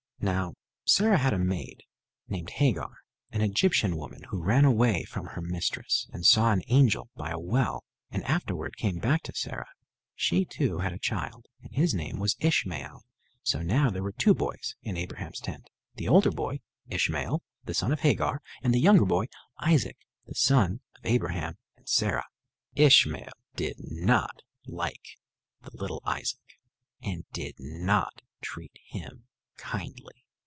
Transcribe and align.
Now 0.23 0.53
Sarah 0.85 1.17
had 1.17 1.33
a 1.33 1.39
maid 1.39 1.81
named 2.29 2.51
Hagar, 2.51 2.99
an 3.31 3.41
Egyptian 3.41 3.95
woman, 3.97 4.21
who 4.29 4.43
ran 4.43 4.65
away 4.65 5.03
from 5.03 5.25
her 5.25 5.41
mistress, 5.41 6.07
and 6.13 6.23
saw 6.23 6.51
an 6.51 6.61
angel 6.67 7.09
by 7.15 7.31
a 7.31 7.39
well, 7.39 7.83
and 8.11 8.23
afterward 8.25 8.77
came 8.77 8.99
back 8.99 9.23
to 9.23 9.35
Sarah. 9.35 9.69
She, 10.13 10.45
too, 10.45 10.77
had 10.77 10.93
a 10.93 10.99
child 10.99 11.47
and 11.63 11.73
his 11.73 11.95
name 11.95 12.19
was 12.19 12.35
Ishmael. 12.39 13.03
So 13.41 13.63
now 13.63 13.89
there 13.89 14.03
were 14.03 14.11
two 14.11 14.35
boys 14.35 14.75
in 14.83 14.95
Abraham's 14.95 15.39
tent, 15.39 15.71
the 15.95 16.07
older 16.07 16.29
boy, 16.29 16.59
Ishmael, 16.87 17.41
the 17.63 17.73
son 17.73 17.91
of 17.91 18.01
Hagar, 18.01 18.43
and 18.61 18.75
the 18.75 18.79
younger 18.79 19.05
boy, 19.05 19.25
Isaac, 19.59 19.97
the 20.27 20.35
son 20.35 20.81
of 20.97 21.01
Abraham 21.03 21.57
and 21.75 21.89
Sarah. 21.89 22.27
Ishmael 22.75 23.31
did 23.55 23.77
not 23.79 24.43
like 24.67 25.17
the 25.63 25.75
little 25.75 26.03
Isaac, 26.05 26.59
and 27.01 27.25
did 27.33 27.55
not 27.57 28.21
treat 28.39 28.77
him 28.85 29.23
kindly. 29.57 30.25